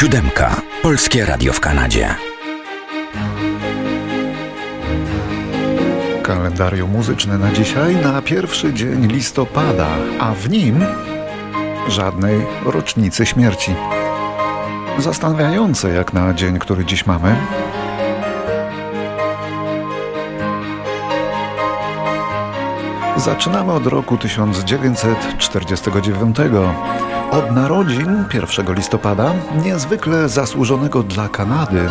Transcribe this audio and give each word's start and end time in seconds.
Siódemka. 0.00 0.62
Polskie 0.82 1.24
Radio 1.24 1.52
w 1.52 1.60
Kanadzie. 1.60 2.14
Kalendarium 6.22 6.90
muzyczne 6.90 7.38
na 7.38 7.52
dzisiaj 7.52 7.96
na 7.96 8.22
pierwszy 8.22 8.74
dzień 8.74 9.06
listopada, 9.06 9.88
a 10.20 10.34
w 10.34 10.50
nim 10.50 10.84
żadnej 11.88 12.46
rocznicy 12.64 13.26
śmierci. 13.26 13.74
Zastanawiające 14.98 15.88
jak 15.88 16.12
na 16.12 16.34
dzień, 16.34 16.58
który 16.58 16.84
dziś 16.84 17.06
mamy. 17.06 17.36
Zaczynamy 23.24 23.72
od 23.72 23.86
roku 23.86 24.16
1949. 24.16 26.36
Od 27.30 27.52
narodzin 27.52 28.24
1 28.34 28.74
listopada 28.74 29.32
niezwykle 29.64 30.28
zasłużonego 30.28 31.02
dla 31.02 31.28
Kanady 31.28 31.88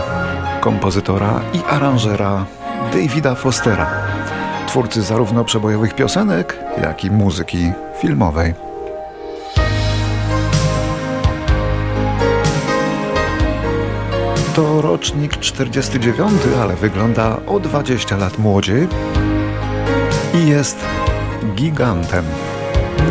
kompozytora 0.61 1.41
i 1.53 1.59
aranżera 1.69 2.45
Davida 2.93 3.35
Fostera, 3.35 3.87
twórcy 4.67 5.01
zarówno 5.01 5.45
przebojowych 5.45 5.95
piosenek, 5.95 6.59
jak 6.81 7.05
i 7.05 7.11
muzyki 7.11 7.71
filmowej. 8.01 8.53
To 14.55 14.81
rocznik 14.81 15.37
49, 15.37 16.31
ale 16.61 16.75
wygląda 16.75 17.37
o 17.47 17.59
20 17.59 18.17
lat 18.17 18.37
młodziej 18.37 18.87
i 20.33 20.47
jest 20.47 20.77
gigantem. 21.55 22.25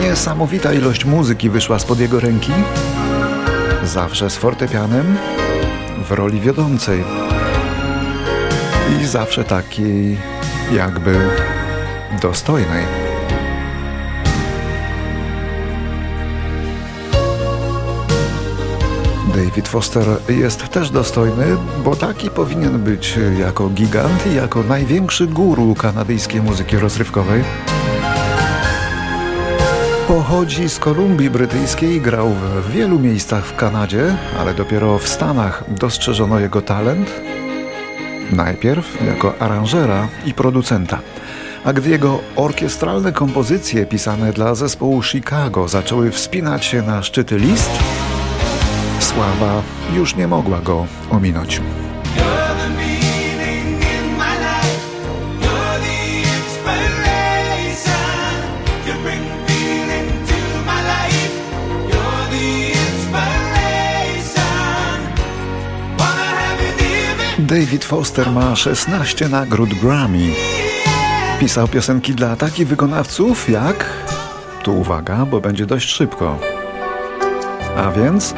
Niesamowita 0.00 0.73
ilość 0.73 1.05
muzyki 1.05 1.50
wyszła 1.50 1.78
spod 1.78 2.00
jego 2.00 2.20
ręki, 2.20 2.52
zawsze 3.84 4.30
z 4.30 4.37
fortepianem 4.37 5.16
w 6.09 6.12
roli 6.12 6.40
wiodącej 6.40 7.04
i 9.01 9.06
zawsze 9.06 9.45
takiej 9.45 10.18
jakby 10.73 11.16
dostojnej. 12.23 12.84
David 19.34 19.68
Foster 19.68 20.06
jest 20.29 20.68
też 20.68 20.90
dostojny, 20.90 21.56
bo 21.84 21.96
taki 21.96 22.30
powinien 22.30 22.79
być 22.79 23.18
jako 23.40 23.68
gigant 23.68 24.26
i 24.26 24.34
jako 24.34 24.62
największy 24.62 25.26
guru 25.26 25.74
kanadyjskiej 25.74 26.43
muzyki 26.43 26.76
rozrywkowej. 26.76 27.45
Pochodzi 30.09 30.68
z 30.68 30.78
Kolumbii 30.78 31.30
Brytyjskiej, 31.30 32.01
grał 32.01 32.28
w 32.30 32.70
wielu 32.73 32.98
miejscach 32.98 33.45
w 33.46 33.56
Kanadzie, 33.56 34.16
ale 34.38 34.54
dopiero 34.54 34.98
w 34.98 35.09
Stanach 35.09 35.65
dostrzeżono 35.68 36.40
jego 36.40 36.62
talent. 36.62 37.20
Najpierw 38.32 39.06
jako 39.06 39.38
aranżera 39.38 40.09
i 40.26 40.34
producenta. 40.34 40.98
A 41.65 41.73
gdy 41.73 41.90
jego 41.90 42.20
orkiestralne 42.37 43.12
kompozycje 43.12 43.87
pisane 43.87 44.32
dla 44.32 44.54
zespołu 44.54 45.02
Chicago 45.02 45.68
zaczęły 45.68 46.10
wspinać 46.10 46.65
się 46.65 46.82
na 46.82 47.02
szczyty 47.02 47.38
list, 47.38 47.70
sława 49.00 49.62
już 49.96 50.16
nie 50.16 50.28
mogła 50.28 50.60
go 50.60 50.87
ominąć. 51.10 51.60
David 67.59 67.84
Foster 67.84 68.31
ma 68.31 68.56
16 68.56 69.28
nagród 69.28 69.75
Grammy. 69.75 70.31
Pisał 71.41 71.69
piosenki 71.69 72.15
dla 72.15 72.37
takich 72.37 72.69
wykonawców 72.69 73.50
jak... 73.50 73.84
Tu 74.62 74.81
uwaga, 74.81 75.27
bo 75.27 75.41
będzie 75.41 75.66
dość 75.66 75.91
szybko. 75.91 76.38
A 77.77 77.91
więc 77.91 78.34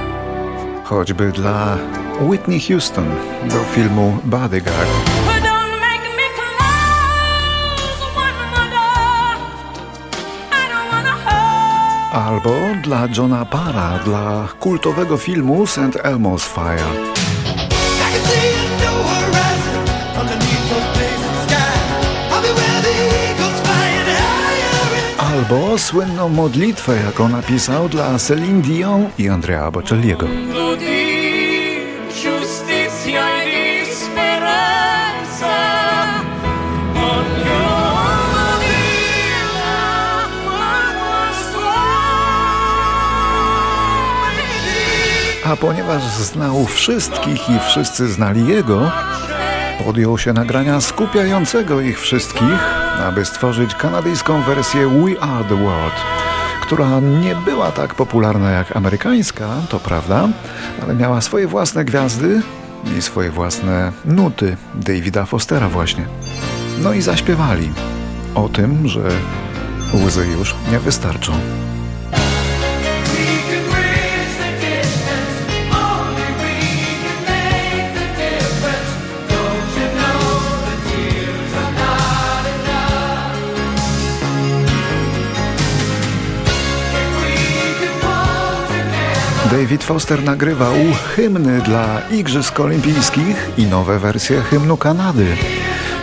choćby 0.85 1.33
dla 1.33 1.79
Whitney 2.21 2.61
Houston 2.61 3.05
do 3.45 3.65
filmu 3.75 4.19
Bodyguard. 4.25 4.89
Albo 12.13 12.55
dla 12.83 13.09
Johna 13.17 13.45
Para 13.45 13.99
dla 14.05 14.49
kultowego 14.61 15.17
filmu 15.17 15.67
St. 15.67 15.97
Elmo's 16.05 16.45
Fire. 16.45 17.21
Albo 25.33 25.79
słynną 25.79 26.29
modlitwę, 26.29 26.97
jaką 27.07 27.29
napisał 27.29 27.89
dla 27.89 28.19
Celine 28.19 28.63
Dion 28.63 29.09
i 29.19 29.29
Andrea 29.29 29.71
Bocelliego. 29.71 30.27
A 45.45 45.57
ponieważ 45.57 46.03
znał 46.03 46.67
wszystkich 46.67 47.51
i 47.51 47.59
wszyscy 47.69 48.09
znali 48.09 48.47
jego, 48.47 48.91
podjął 49.85 50.19
się 50.19 50.33
nagrania 50.33 50.81
skupiającego 50.81 51.81
ich 51.81 52.01
wszystkich 52.01 52.81
aby 53.01 53.25
stworzyć 53.25 53.75
kanadyjską 53.75 54.43
wersję 54.43 54.89
We 54.89 55.23
Are 55.23 55.45
The 55.45 55.57
World, 55.57 55.95
która 56.63 57.01
nie 57.01 57.37
była 57.37 57.73
tak 57.73 57.95
popularna 57.95 58.51
jak 58.51 58.77
amerykańska, 58.77 59.49
to 59.69 59.81
prawda, 59.81 60.29
ale 60.83 60.95
miała 60.95 61.21
swoje 61.21 61.47
własne 61.47 61.85
gwiazdy 61.85 62.43
i 62.99 63.03
swoje 63.03 63.31
własne 63.31 63.93
nuty 64.05 64.57
Davida 64.75 65.27
Fostera 65.27 65.69
właśnie. 65.69 66.07
No 66.79 66.93
i 66.93 67.03
zaśpiewali 67.03 67.73
o 68.35 68.49
tym, 68.49 68.89
że 68.89 69.03
łzy 69.95 70.27
już 70.27 70.55
nie 70.73 70.79
wystarczą. 70.79 71.33
David 89.61 89.85
Foster 89.85 90.25
nagrywał 90.25 90.75
hymny 91.17 91.61
dla 91.61 92.03
Igrzysk 92.11 92.61
Olimpijskich 92.61 93.51
i 93.59 93.63
nowe 93.67 93.99
wersje 93.99 94.41
hymnu 94.41 94.77
Kanady. 94.77 95.27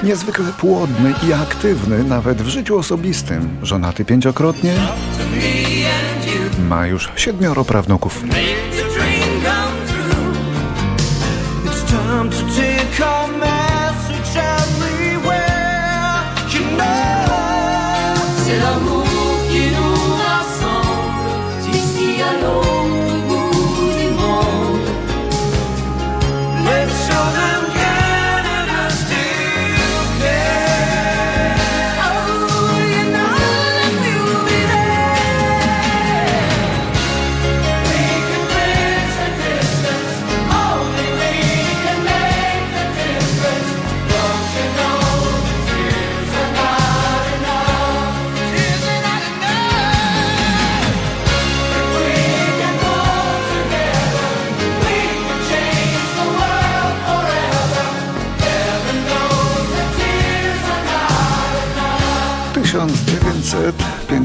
Niezwykle 0.04 0.46
płodny 0.60 1.14
i 1.30 1.34
aktywny 1.34 2.04
nawet 2.04 2.42
w 2.42 2.48
życiu 2.48 2.78
osobistym. 2.78 3.50
Żonaty 3.64 4.06
pięciokrotnie. 4.06 4.74
Ma 6.70 6.88
już 6.88 7.10
siedmioro 7.16 7.66
prawnuków. 7.66 8.24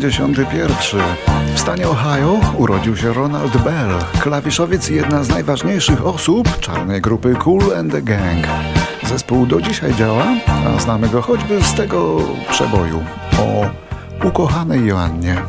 1951. 0.03 1.01
W 1.55 1.61
stanie 1.61 1.89
Ohio 1.89 2.41
urodził 2.59 2.97
się 2.97 3.13
Ronald 3.13 3.57
Bell, 3.57 3.91
klawiszowiec 4.21 4.91
i 4.91 4.95
jedna 4.95 5.25
z 5.25 5.29
najważniejszych 5.29 6.07
osób 6.07 6.61
czarnej 6.61 7.01
grupy 7.01 7.35
Cool 7.35 7.77
and 7.77 7.93
the 7.93 8.03
Gang. 8.03 8.47
Zespół 9.03 9.47
do 9.47 9.61
dzisiaj 9.61 9.95
działa, 9.95 10.27
a 10.47 10.81
znamy 10.81 11.09
go 11.09 11.23
choćby 11.23 11.63
z 11.63 11.75
tego 11.75 12.19
przeboju 12.51 13.05
o 13.39 13.67
ukochanej 14.27 14.87
Joannie. 14.87 15.43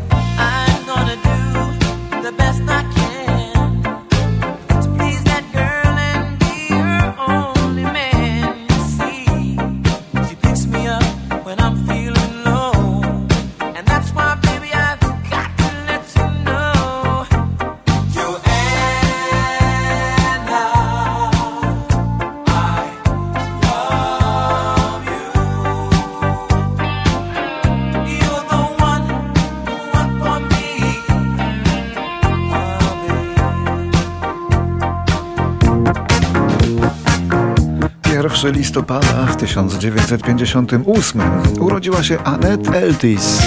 Listopada 38.51 39.25
w 39.25 39.35
1958 39.35 41.21
urodziła 41.59 42.03
się 42.03 42.23
Annette 42.23 42.77
Eltis, 42.77 43.41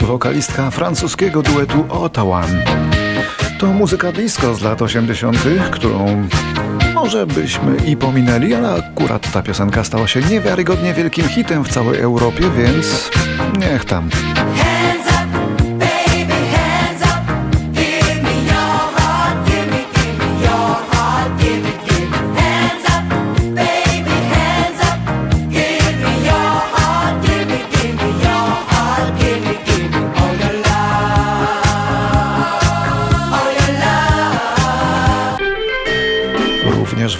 wokalistka 0.00 0.70
francuskiego 0.70 1.42
duetu 1.42 1.84
Ottawa. 1.88 2.44
To 3.58 3.66
muzyka 3.66 4.12
disco 4.12 4.54
z 4.54 4.62
lat 4.62 4.82
80., 4.82 5.38
którą 5.70 6.28
może 6.94 7.26
byśmy 7.26 7.76
i 7.86 7.96
pominęli, 7.96 8.54
ale 8.54 8.74
akurat 8.74 9.32
ta 9.32 9.42
piosenka 9.42 9.84
stała 9.84 10.08
się 10.08 10.20
niewiarygodnie 10.20 10.94
wielkim 10.94 11.28
hitem 11.28 11.64
w 11.64 11.68
całej 11.68 12.00
Europie, 12.00 12.50
więc 12.56 13.10
niech 13.58 13.84
tam. 13.84 14.10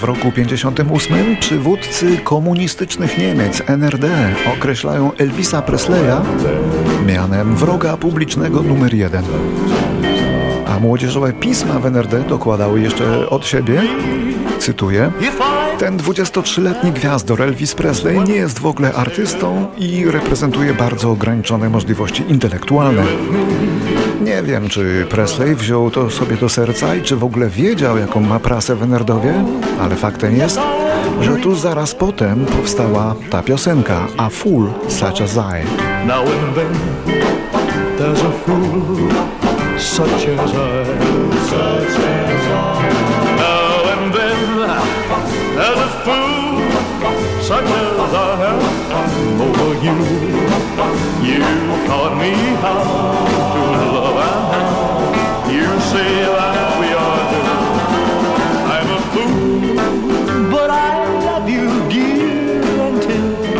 Roku 0.07 0.31
58 0.31 1.37
przywódcy 1.37 2.17
komunistycznych 2.17 3.17
Niemiec 3.17 3.61
NRD 3.67 4.33
określają 4.57 5.11
Elvisa 5.17 5.61
Presleya 5.61 6.21
mianem 7.05 7.55
wroga 7.55 7.97
publicznego 7.97 8.61
numer 8.61 8.93
jeden. 8.93 9.23
A 10.67 10.79
młodzieżowe 10.79 11.33
pisma 11.33 11.79
w 11.79 11.85
NRD 11.85 12.23
dokładały 12.23 12.81
jeszcze 12.81 13.29
od 13.29 13.45
siebie, 13.45 13.81
cytuję, 14.59 15.11
ten 15.79 15.97
23-letni 15.97 16.91
gwiazdor 16.91 17.41
Elvis 17.41 17.75
Presley 17.75 18.19
nie 18.23 18.35
jest 18.35 18.59
w 18.59 18.65
ogóle 18.65 18.93
artystą 18.93 19.67
i 19.77 20.05
reprezentuje 20.05 20.73
bardzo 20.73 21.11
ograniczone 21.11 21.69
możliwości 21.69 22.23
intelektualne. 22.29 23.03
Nie 24.37 24.43
wiem, 24.43 24.69
czy 24.69 25.05
Presley 25.09 25.55
wziął 25.55 25.91
to 25.91 26.09
sobie 26.09 26.35
do 26.35 26.49
serca 26.49 26.95
i 26.95 27.01
czy 27.01 27.15
w 27.15 27.23
ogóle 27.23 27.49
wiedział, 27.49 27.97
jaką 27.97 28.19
ma 28.19 28.39
prasę 28.39 28.75
w 28.75 28.87
Nerdowie, 28.87 29.33
ale 29.81 29.95
faktem 29.95 30.37
jest, 30.37 30.59
że 31.21 31.35
tu 31.35 31.55
zaraz 31.55 31.95
potem 31.95 32.45
powstała 32.45 33.15
ta 33.29 33.43
piosenka 33.43 34.07
A 34.17 34.29
Fool 34.29 34.69
Such 34.87 35.21
As 35.21 35.35
I. 35.35 35.37
Now 36.07 36.21
and 36.21 36.55
then 36.55 36.73
there's 37.97 38.21
a 38.21 38.31
fool 38.45 39.09
such 39.77 40.27
as 40.39 40.51
I. 40.51 40.85
Now 43.37 43.91
and 43.93 44.13
then 44.13 44.37
there's 45.55 45.79
a 45.79 45.89
fool 46.05 46.61
such 47.41 47.65
as 47.65 48.13
I 48.13 48.77
over 49.41 49.85
you. 49.85 50.36
You 51.27 51.39
taught 51.87 52.15
me 52.17 52.31
how 52.63 52.81
to 53.53 53.61
love 53.93 54.17
and 54.27 54.41
how 54.51 55.51
you 55.51 55.67
say 55.91 56.11
that 56.25 56.69
we 56.81 56.89
are 57.05 57.21
two. 57.31 57.47
I'm 58.75 58.89
a 58.89 59.01
fool, 59.11 60.51
but 60.51 60.69
I 60.69 61.05
love 61.25 61.47
you, 61.49 61.67
give 61.89 62.79
until 62.79 63.29
the 63.41 63.57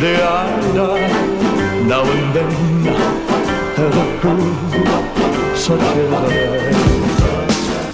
There 0.00 0.20
die, 0.74 1.08
now 1.86 2.04
and 2.04 2.34
then, 2.34 2.52
have 3.76 3.96
a 3.96 5.56
such 5.56 5.80
as 5.80 6.12
I. 6.12 6.99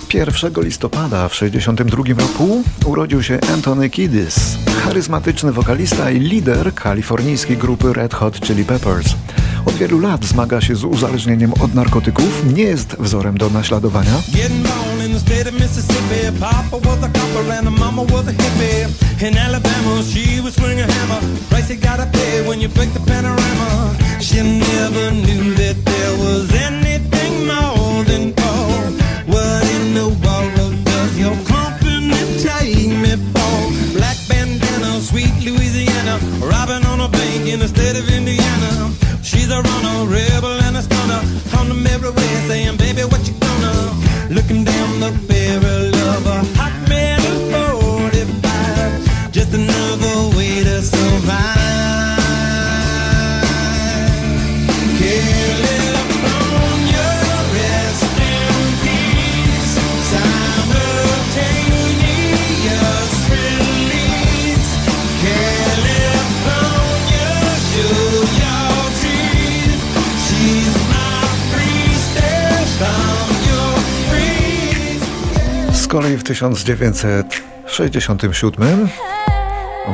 Pierwszego 0.09 0.63
listopada 0.63 1.29
w 1.29 1.33
1962 1.33 2.27
roku 2.27 2.63
urodził 2.85 3.23
się 3.23 3.39
Anthony 3.55 3.91
Kiddis, 3.91 4.59
charyzmatyczny 4.85 5.53
wokalista 5.53 6.11
i 6.11 6.21
lider 6.21 6.75
kalifornijskiej 6.75 7.57
grupy 7.57 7.93
Red 7.93 8.15
Hot 8.15 8.41
Chili 8.41 8.65
Peppers. 8.65 9.15
Od 9.67 9.75
wielu 9.75 10.01
lat 10.01 10.25
zmaga 10.25 10.61
się 10.61 10.77
z 10.77 10.85
uzależnieniem 10.85 11.53
od 11.61 11.75
narkotyków, 11.75 12.45
nie 12.55 12.63
jest 12.63 12.97
wzorem 12.99 13.39
do 13.39 13.51
naśladowania. 13.51 14.13
Kolei 75.89 76.17
w 76.17 76.23
1967 76.23 78.89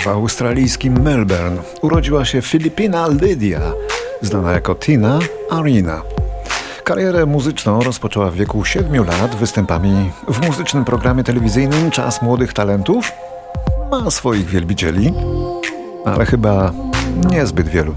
w 0.00 0.06
australijskim 0.06 1.02
Melbourne 1.02 1.62
urodziła 1.82 2.24
się 2.24 2.42
Filipina 2.42 3.06
Lydia, 3.06 3.60
znana 4.22 4.52
jako 4.52 4.74
Tina 4.74 5.18
Arena. 5.50 6.02
Karierę 6.84 7.26
muzyczną 7.26 7.82
rozpoczęła 7.82 8.30
w 8.30 8.34
wieku 8.34 8.64
7 8.64 9.06
lat 9.06 9.34
występami 9.34 10.10
w 10.28 10.46
muzycznym 10.46 10.84
programie 10.84 11.24
telewizyjnym 11.24 11.90
Czas 11.90 12.22
Młodych 12.22 12.52
Talentów. 12.52 13.12
Ma 13.90 14.10
swoich 14.10 14.46
wielbicieli, 14.46 15.14
ale 16.04 16.26
chyba 16.26 16.72
niezbyt 17.30 17.68
wielu. 17.68 17.94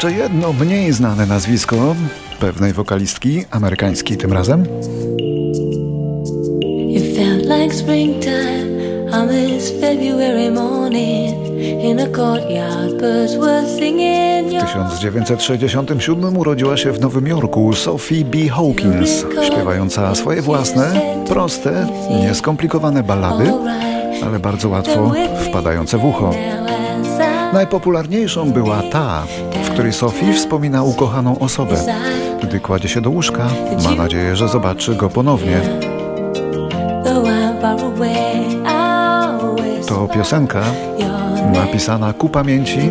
Jeszcze 0.00 0.22
jedno 0.22 0.52
mniej 0.52 0.92
znane 0.92 1.26
nazwisko 1.26 1.76
pewnej 2.38 2.72
wokalistki, 2.72 3.44
amerykańskiej 3.50 4.16
tym 4.16 4.32
razem. 4.32 4.64
It 6.88 7.16
felt 7.16 7.42
like 7.42 7.74
springtime 7.74 9.12
on 9.12 9.28
this 9.28 9.72
February 9.80 10.50
morning. 10.50 11.36
W 14.46 14.60
1967 14.60 16.36
urodziła 16.36 16.76
się 16.76 16.92
w 16.92 17.00
Nowym 17.00 17.26
Jorku 17.26 17.72
Sophie 17.72 18.24
B. 18.24 18.38
Hawkins, 18.48 19.24
śpiewająca 19.46 20.14
swoje 20.14 20.42
własne, 20.42 21.00
proste, 21.28 21.86
nieskomplikowane 22.22 23.02
ballady, 23.02 23.52
ale 24.24 24.38
bardzo 24.38 24.68
łatwo 24.68 25.12
wpadające 25.50 25.98
w 25.98 26.04
ucho. 26.04 26.34
Najpopularniejszą 27.52 28.52
była 28.52 28.82
ta, 28.82 29.22
w 29.64 29.70
której 29.70 29.92
Sophie 29.92 30.32
wspomina 30.32 30.82
ukochaną 30.82 31.38
osobę. 31.38 31.76
Gdy 32.42 32.60
kładzie 32.60 32.88
się 32.88 33.00
do 33.00 33.10
łóżka, 33.10 33.48
ma 33.84 33.94
nadzieję, 33.94 34.36
że 34.36 34.48
zobaczy 34.48 34.94
go 34.94 35.10
ponownie. 35.10 35.60
To 39.86 40.08
piosenka 40.08 40.62
napisana 41.52 42.12
ku 42.12 42.28
pamięci 42.28 42.90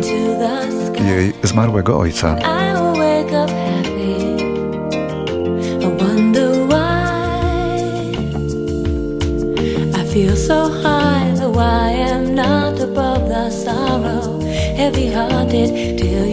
jej 1.06 1.32
zmarłego 1.42 1.98
ojca. 1.98 2.36
feel 10.12 10.34
so 10.34 10.69
Heavy 14.80 15.08
hearted 15.12 15.98
till 15.98 16.29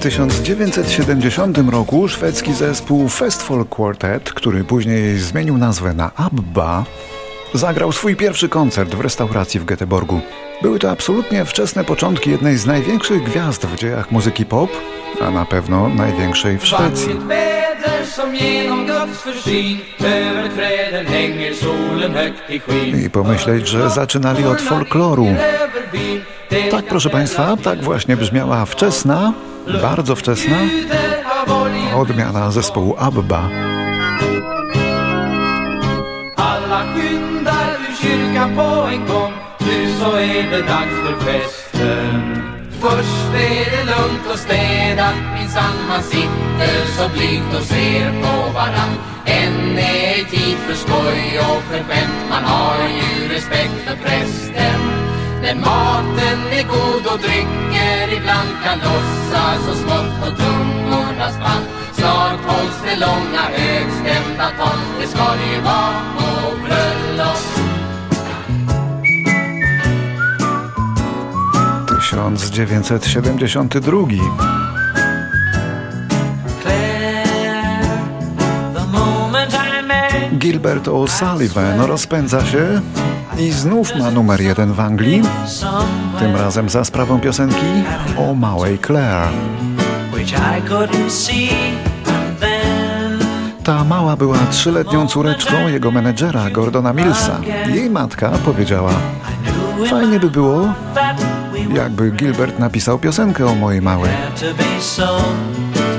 w 0.00 0.02
1970 0.02 1.58
roku 1.70 2.08
szwedzki 2.08 2.52
zespół 2.52 3.08
Festful 3.08 3.64
Quartet, 3.64 4.32
który 4.32 4.64
później 4.64 5.18
zmienił 5.18 5.58
nazwę 5.58 5.94
na 5.94 6.10
ABBA, 6.14 6.84
zagrał 7.54 7.92
swój 7.92 8.16
pierwszy 8.16 8.48
koncert 8.48 8.94
w 8.94 9.00
restauracji 9.00 9.60
w 9.60 9.64
Göteborgu. 9.64 10.20
Były 10.62 10.78
to 10.78 10.90
absolutnie 10.90 11.44
wczesne 11.44 11.84
początki 11.84 12.30
jednej 12.30 12.56
z 12.56 12.66
największych 12.66 13.22
gwiazd 13.22 13.66
w 13.66 13.76
dziejach 13.76 14.10
muzyki 14.10 14.46
pop, 14.46 14.70
a 15.22 15.30
na 15.30 15.44
pewno 15.44 15.88
największej 15.88 16.58
w 16.58 16.66
Szwecji. 16.66 17.16
I 23.04 23.10
pomyśleć, 23.10 23.68
że 23.68 23.90
zaczynali 23.90 24.44
od 24.44 24.60
folkloru. 24.60 25.26
Tak, 26.70 26.84
proszę 26.84 27.10
Państwa, 27.10 27.56
tak 27.62 27.82
właśnie 27.82 28.16
brzmiała 28.16 28.64
wczesna, 28.64 29.32
bardzo 29.78 30.16
wczesna. 30.16 30.56
Odmiana 31.96 32.50
zespołu 32.50 32.96
ABBA. 32.98 33.48
Alla 36.36 36.82
skyndar 36.94 37.76
kyrkan 38.02 38.56
på 38.56 38.88
en 38.92 39.06
gång 39.06 39.32
Nu 39.60 39.92
så 40.00 40.16
är 40.16 40.50
det 40.50 40.62
dags 40.62 40.96
för 41.04 41.24
festen 41.24 42.36
Först 42.80 43.34
är 43.34 43.70
det 43.70 43.84
lugnt 43.84 44.26
och 44.32 44.38
städat 44.38 45.14
Minsann 45.38 45.88
man 45.88 46.02
sitter 46.02 46.86
så 46.96 47.08
blygt 47.08 47.54
och 47.58 47.66
ser 47.66 48.22
på 48.22 48.52
varann 48.52 48.94
Än 49.26 49.78
e 49.78 50.14
är 50.20 50.24
tid 50.24 50.56
för 50.66 50.74
skoj 50.74 51.38
och 51.38 51.62
för 51.62 51.82
skämt 51.88 52.20
Man 52.30 52.44
har 52.44 52.88
ju 52.88 53.28
respekt 53.34 53.78
för 53.86 53.96
prästen 53.96 54.80
Men 55.42 55.60
maten 55.60 56.49
och 57.12 57.18
drycker 57.18 58.16
ibland 58.16 58.48
kan 58.64 58.78
lossa 58.78 59.42
så 59.66 59.74
smått 59.74 60.10
på 60.20 60.36
trummornas 60.36 61.38
band 61.38 61.64
Snart 61.92 62.40
hålls 62.46 62.82
det 62.84 63.00
långa 63.00 63.42
högstämda 63.56 64.50
tal. 64.58 64.78
Det 65.00 65.06
ska 65.06 65.18
det 65.18 65.54
ju 65.54 65.60
vara 65.60 66.00
på 66.16 66.56
bröllop. 66.64 67.38
1972. 72.00 74.08
Claire, 76.62 78.00
the 78.74 78.86
moment 78.86 79.54
I 79.54 79.82
met 79.86 80.42
Gilbert 80.44 80.86
O'Sullivan 80.86 81.86
rozpędza 81.86 82.46
się 82.46 82.80
i 83.38 83.52
znów 83.52 83.96
ma 83.96 84.10
numer 84.10 84.40
jeden 84.40 84.72
w 84.72 84.80
Anglii, 84.80 85.22
tym 86.18 86.36
razem 86.36 86.68
za 86.68 86.84
sprawą 86.84 87.20
piosenki 87.20 87.66
o 88.16 88.34
małej 88.34 88.78
Claire. 88.78 89.28
Ta 93.64 93.84
mała 93.84 94.16
była 94.16 94.38
trzyletnią 94.50 95.06
córeczką 95.06 95.68
jego 95.68 95.90
menedżera 95.90 96.50
Gordona 96.50 96.92
Millsa. 96.92 97.40
Jej 97.68 97.90
matka 97.90 98.30
powiedziała, 98.30 98.92
fajnie 99.90 100.20
by 100.20 100.30
było, 100.30 100.72
jakby 101.74 102.10
Gilbert 102.10 102.58
napisał 102.58 102.98
piosenkę 102.98 103.46
o 103.46 103.54
mojej 103.54 103.82
małej. 103.82 104.10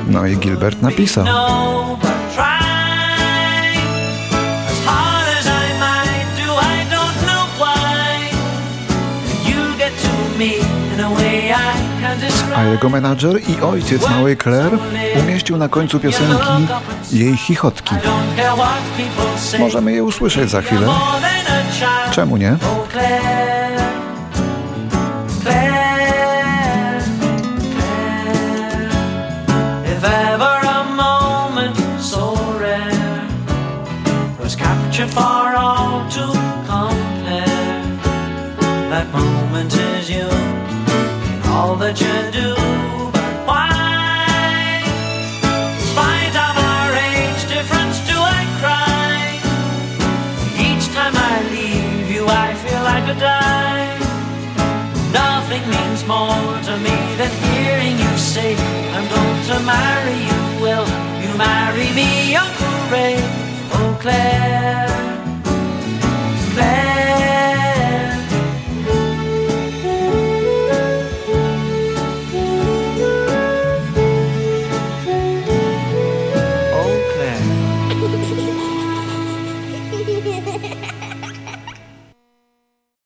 No 0.08 0.26
i 0.26 0.38
Gilbert 0.38 0.82
napisał. 0.82 1.26
A 12.62 12.65
jego 12.65 12.89
menadżer 12.89 13.50
i 13.50 13.62
ojciec 13.62 14.10
małej 14.10 14.38
Claire 14.38 14.77
umieścił 15.24 15.58
na 15.58 15.70
końcu 15.70 16.00
piosenki 16.00 16.68
jej 17.12 17.38
chichotki. 17.38 17.96
Możemy 19.60 19.94
je 19.94 20.03
usłyszeć 20.03 20.50
za 20.50 20.62
chwilę. 20.62 20.88
Czemu 22.12 22.38
nie? 22.38 22.51
Oh, 22.51 22.82
to 56.68 56.78
me 56.78 56.98
than 57.20 57.32
hearing 57.50 57.98
you 57.98 58.18
say, 58.18 58.56
I'm 58.96 59.08
going 59.16 59.42
to 59.52 59.58
marry 59.66 60.18
you. 60.30 60.40
Will 60.64 60.88
you 61.24 61.32
marry 61.38 61.90
me, 61.94 62.36
Uncle 62.36 62.78
Ray? 62.92 63.18
Oh, 63.74 63.98
Claire. 64.02 64.91